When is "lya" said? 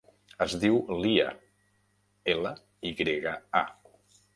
1.03-1.29